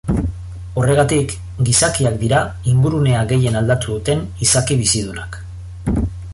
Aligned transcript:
Horregatik, 0.83 1.35
gizakiak 1.67 2.17
dira 2.23 2.41
ingurunea 2.73 3.21
gehien 3.35 3.61
aldatu 3.61 3.93
duten 3.99 4.27
izaki 4.49 4.79
bizidunak. 4.83 5.43